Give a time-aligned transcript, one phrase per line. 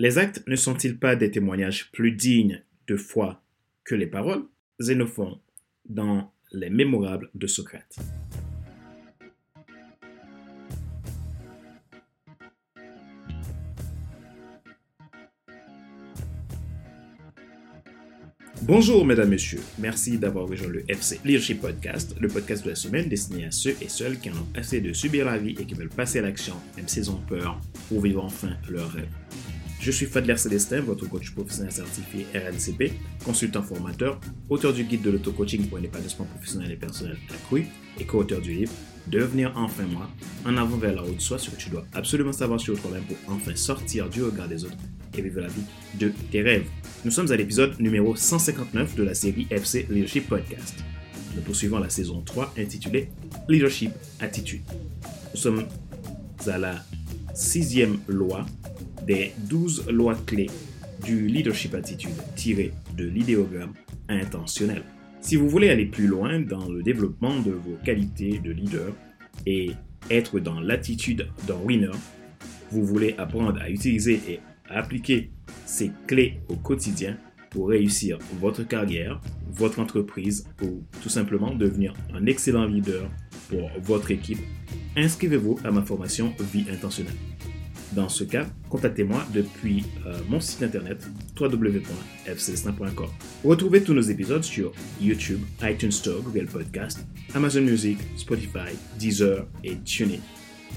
[0.00, 3.42] Les actes ne sont-ils pas des témoignages plus dignes de foi
[3.82, 4.44] que les paroles
[4.80, 5.40] Xénophon
[5.88, 7.96] dans Les Mémorables de Socrate?
[18.62, 19.62] Bonjour mesdames, messieurs.
[19.80, 23.76] Merci d'avoir rejoint le FC Leadership Podcast, le podcast de la semaine destiné à ceux
[23.80, 26.22] et celles qui en ont assez de subir la vie et qui veulent passer à
[26.22, 29.08] l'action, même s'ils ont peur, pour vivre enfin leur rêve.
[29.80, 32.92] Je suis Fadler Célestin, votre coach professionnel certifié RNCP,
[33.24, 37.66] consultant formateur, auteur du guide de l'auto-coaching pour un épanouissement professionnel et personnel accru
[37.98, 38.72] et co-auteur du livre
[39.06, 40.10] Devenir enfin moi,
[40.44, 43.16] en avant vers la haute soi, ce que tu dois absolument savoir sur toi-même pour
[43.32, 44.76] enfin sortir du regard des autres
[45.16, 45.62] et vivre la vie
[45.94, 46.66] de tes rêves.
[47.04, 50.74] Nous sommes à l'épisode numéro 159 de la série FC Leadership Podcast.
[51.36, 53.08] Nous poursuivons la saison 3 intitulée
[53.48, 54.62] Leadership Attitude.
[55.32, 55.64] Nous sommes
[56.46, 56.84] à la
[57.32, 58.44] sixième loi
[59.08, 60.50] des 12 lois clés
[61.02, 63.72] du leadership attitude tirées de l'idéogramme
[64.08, 64.82] intentionnel.
[65.20, 68.92] Si vous voulez aller plus loin dans le développement de vos qualités de leader
[69.46, 69.70] et
[70.10, 71.90] être dans l'attitude d'un winner,
[72.70, 75.30] vous voulez apprendre à utiliser et appliquer
[75.64, 77.16] ces clés au quotidien
[77.50, 83.10] pour réussir votre carrière, votre entreprise ou tout simplement devenir un excellent leader
[83.48, 84.38] pour votre équipe,
[84.96, 87.16] inscrivez-vous à ma formation Vie intentionnelle.
[87.92, 91.06] Dans ce cas, contactez-moi depuis euh, mon site internet
[91.40, 93.08] www.fcelestin.com.
[93.44, 99.76] Retrouvez tous nos épisodes sur YouTube, iTunes Store, Google Podcast, Amazon Music, Spotify, Deezer et
[99.78, 100.20] TuneIn.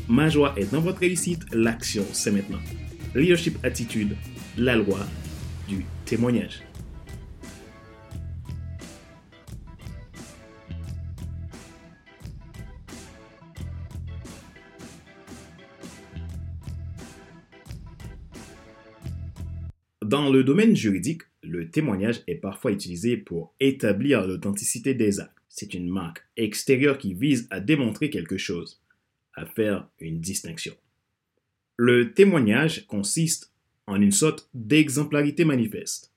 [0.07, 2.59] Ma joie est dans votre réussite, l'action c'est maintenant.
[3.13, 4.15] Leadership Attitude,
[4.57, 4.99] la loi
[5.67, 6.61] du témoignage.
[20.11, 25.37] Dans le domaine juridique, le témoignage est parfois utilisé pour établir l'authenticité des actes.
[25.47, 28.81] C'est une marque extérieure qui vise à démontrer quelque chose,
[29.35, 30.75] à faire une distinction.
[31.77, 33.53] Le témoignage consiste
[33.87, 36.11] en une sorte d'exemplarité manifeste.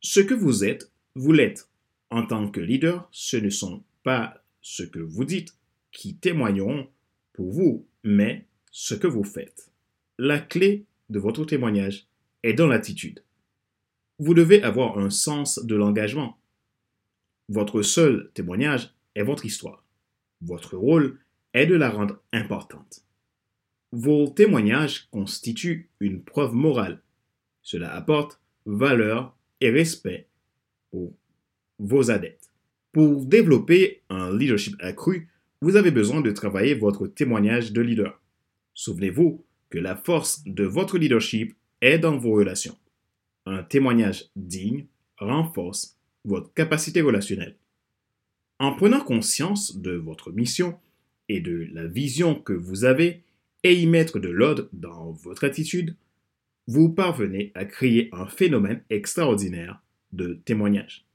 [0.00, 1.68] Ce que vous êtes, vous l'êtes.
[2.10, 5.56] En tant que leader, ce ne sont pas ce que vous dites
[5.90, 6.86] qui témoigneront
[7.32, 9.72] pour vous, mais ce que vous faites.
[10.18, 12.06] La clé de votre témoignage
[12.42, 13.22] est dans l'attitude.
[14.18, 16.38] Vous devez avoir un sens de l'engagement.
[17.48, 19.84] Votre seul témoignage est votre histoire.
[20.40, 21.18] Votre rôle
[21.54, 23.02] est de la rendre importante.
[23.92, 27.02] Vos témoignages constituent une preuve morale.
[27.62, 30.28] Cela apporte valeur et respect
[30.90, 31.14] pour
[31.78, 32.50] vos adeptes.
[32.92, 35.28] Pour développer un leadership accru,
[35.60, 38.20] vous avez besoin de travailler votre témoignage de leader.
[38.74, 41.56] Souvenez-vous que la force de votre leadership
[41.94, 42.76] dans vos relations.
[43.46, 44.86] Un témoignage digne
[45.18, 47.56] renforce votre capacité relationnelle.
[48.58, 50.78] En prenant conscience de votre mission
[51.28, 53.22] et de la vision que vous avez
[53.62, 55.96] et y mettre de l'ordre dans votre attitude,
[56.66, 59.80] vous parvenez à créer un phénomène extraordinaire
[60.12, 61.06] de témoignage.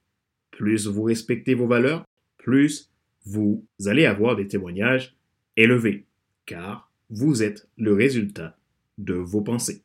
[0.52, 2.06] Plus vous respectez vos valeurs,
[2.38, 2.90] plus
[3.26, 5.16] vous allez avoir des témoignages
[5.58, 6.06] élevés,
[6.46, 8.58] car vous êtes le résultat
[8.98, 9.84] de vos pensées.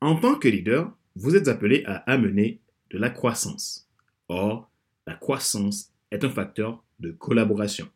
[0.00, 3.88] En tant que leader, vous êtes appelé à amener de la croissance.
[4.28, 4.70] Or,
[5.06, 7.88] la croissance est un facteur de collaboration.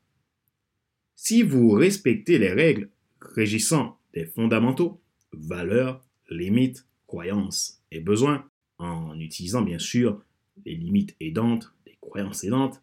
[1.15, 2.89] Si vous respectez les règles
[3.21, 5.01] régissant des fondamentaux,
[5.33, 10.23] valeurs, limites, croyances et besoins, en utilisant bien sûr
[10.65, 12.83] les limites aidantes, les croyances aidantes,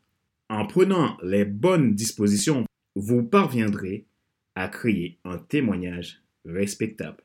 [0.50, 4.06] en prenant les bonnes dispositions, vous parviendrez
[4.56, 7.24] à créer un témoignage respectable.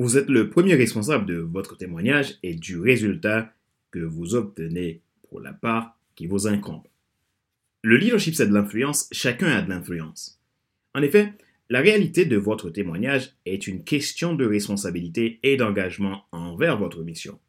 [0.00, 3.52] Vous êtes le premier responsable de votre témoignage et du résultat
[3.90, 6.84] que vous obtenez pour la part qui vous incombe.
[7.82, 10.40] Le leadership, c'est de l'influence, chacun a de l'influence.
[10.94, 11.32] En effet,
[11.68, 17.40] la réalité de votre témoignage est une question de responsabilité et d'engagement envers votre mission.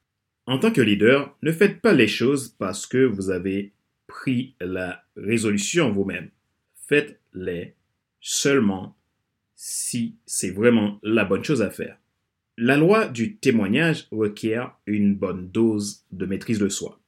[0.47, 3.73] En tant que leader, ne faites pas les choses parce que vous avez
[4.07, 6.31] pris la résolution vous-même.
[6.87, 7.75] Faites-les
[8.21, 8.97] seulement
[9.55, 11.99] si c'est vraiment la bonne chose à faire.
[12.61, 16.99] La loi du témoignage requiert une bonne dose de maîtrise de soi.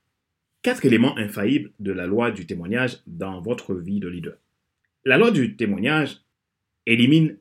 [0.61, 4.37] Quatre éléments infaillibles de la loi du témoignage dans votre vie de leader.
[5.03, 6.21] La loi du témoignage
[6.85, 7.37] élimine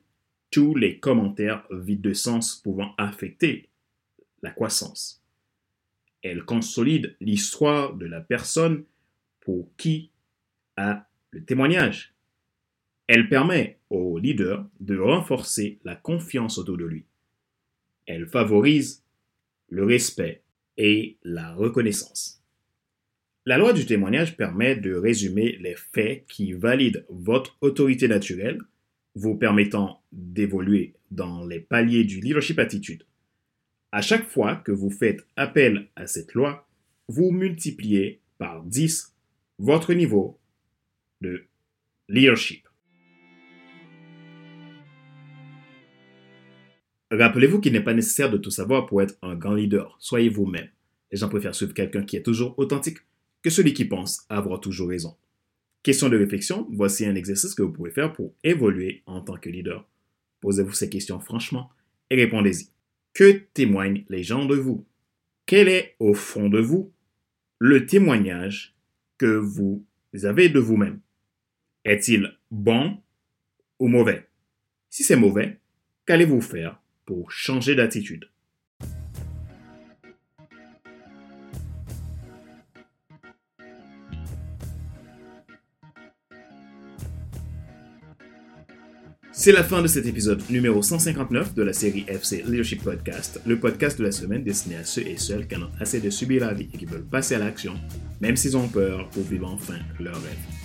[0.49, 3.69] tous les commentaires vides de sens pouvant affecter
[4.43, 5.23] la croissance.
[6.21, 8.83] Elle consolide l'histoire de la personne
[9.39, 10.11] pour qui
[10.75, 12.13] a le témoignage.
[13.07, 17.05] Elle permet au leader de renforcer la confiance autour de lui.
[18.05, 19.03] Elle favorise
[19.69, 20.41] le respect
[20.77, 22.43] et la reconnaissance.
[23.45, 28.59] La loi du témoignage permet de résumer les faits qui valident votre autorité naturelle,
[29.15, 33.05] vous permettant d'évoluer dans les paliers du leadership attitude.
[33.91, 36.67] À chaque fois que vous faites appel à cette loi,
[37.07, 39.13] vous multipliez par 10
[39.59, 40.39] votre niveau
[41.19, 41.45] de
[42.07, 42.67] leadership.
[47.11, 49.97] Rappelez-vous qu'il n'est pas nécessaire de tout savoir pour être un grand leader.
[49.99, 50.69] Soyez vous-même.
[51.11, 52.99] Les gens préfèrent suivre quelqu'un qui est toujours authentique
[53.43, 55.17] que celui qui pense avoir toujours raison.
[55.83, 59.49] Question de réflexion, voici un exercice que vous pouvez faire pour évoluer en tant que
[59.49, 59.85] leader.
[60.39, 61.69] Posez-vous ces questions franchement
[62.09, 62.69] et répondez-y.
[63.13, 64.85] Que témoignent les gens de vous?
[65.45, 66.93] Quel est au fond de vous
[67.59, 68.73] le témoignage
[69.17, 69.85] que vous
[70.23, 71.01] avez de vous-même?
[71.83, 72.99] Est-il bon
[73.79, 74.29] ou mauvais?
[74.89, 75.59] Si c'est mauvais,
[76.05, 78.29] qu'allez-vous faire pour changer d'attitude.
[89.33, 93.57] C'est la fin de cet épisode numéro 159 de la série FC Leadership Podcast, le
[93.57, 96.45] podcast de la semaine destiné à ceux et celles qui en ont assez de subir
[96.45, 97.73] la vie et qui veulent passer à l'action,
[98.19, 100.60] même s'ils ont peur, pour vivre enfin leur rêve.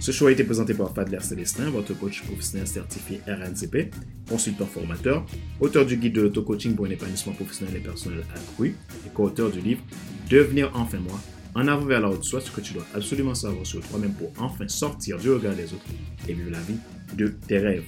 [0.00, 3.92] Ce choix a été présenté par Fadler Célestin, votre coach professionnel certifié RNCP,
[4.28, 5.26] consultant formateur,
[5.60, 9.60] auteur du guide de l'auto-coaching pour un épanouissement professionnel et personnel accru et co-auteur du
[9.60, 9.82] livre
[10.30, 11.20] Devenir enfin moi,
[11.54, 14.32] en avant vers la haute soit ce que tu dois absolument savoir sur toi-même pour
[14.38, 15.86] enfin sortir du regard des autres
[16.28, 16.78] et vivre la vie
[17.16, 17.84] de tes rêves.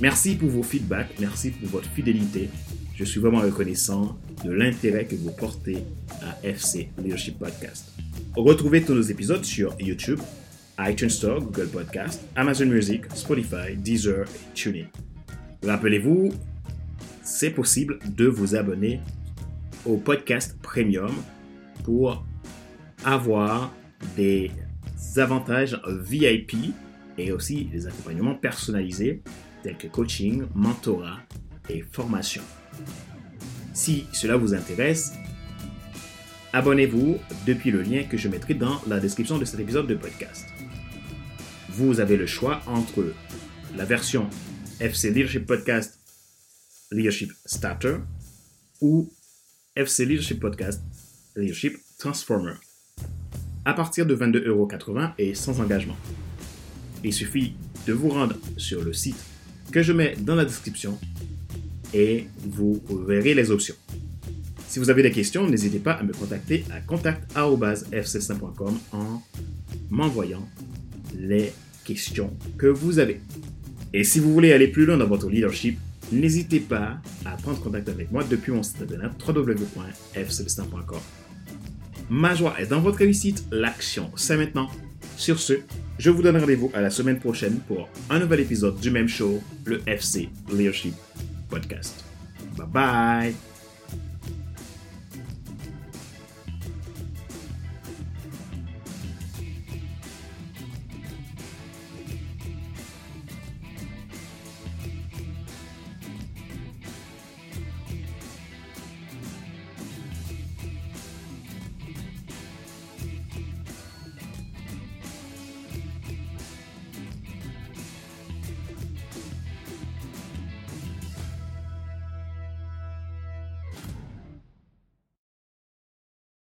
[0.00, 2.48] Merci pour vos feedbacks, merci pour votre fidélité.
[2.94, 5.78] Je suis vraiment reconnaissant de l'intérêt que vous portez
[6.22, 7.90] à FC Leadership Podcast.
[8.36, 10.20] Retrouvez tous nos épisodes sur YouTube,
[10.78, 14.86] iTunes Store, Google Podcast, Amazon Music, Spotify, Deezer et TuneIn.
[15.64, 16.32] Rappelez-vous,
[17.22, 19.00] c'est possible de vous abonner
[19.86, 21.12] au podcast Premium
[21.84, 22.26] pour
[23.04, 23.72] avoir
[24.16, 24.50] des
[25.16, 26.56] avantages VIP
[27.18, 29.22] et aussi des accompagnements personnalisés
[29.62, 31.20] tels que coaching, mentorat
[31.68, 32.42] et formation.
[33.72, 35.14] Si cela vous intéresse,
[36.52, 40.46] abonnez-vous depuis le lien que je mettrai dans la description de cet épisode de podcast
[41.76, 43.12] vous avez le choix entre
[43.76, 44.30] la version
[44.78, 45.98] FC Leadership Podcast
[46.92, 47.96] Leadership Starter
[48.80, 49.10] ou
[49.74, 50.80] FC Leadership Podcast
[51.34, 52.54] Leadership Transformer
[53.64, 55.96] à partir de 22,80€ et sans engagement.
[57.02, 57.54] Il suffit
[57.88, 59.16] de vous rendre sur le site
[59.72, 60.96] que je mets dans la description
[61.92, 63.74] et vous verrez les options.
[64.68, 69.22] Si vous avez des questions, n'hésitez pas à me contacter à contact.fc5.com en
[69.90, 70.48] m'envoyant
[71.16, 71.52] les
[71.84, 73.20] questions que vous avez.
[73.92, 75.78] Et si vous voulez aller plus loin dans votre leadership,
[76.10, 80.98] n'hésitez pas à prendre contact avec moi depuis mon site internet www.fcelestin.com.
[82.10, 84.68] Ma joie est dans votre réussite, l'action c'est maintenant.
[85.16, 85.54] Sur ce,
[85.98, 89.40] je vous donne rendez-vous à la semaine prochaine pour un nouvel épisode du même show,
[89.64, 90.94] le FC Leadership
[91.48, 92.04] Podcast.
[92.56, 93.53] Bye bye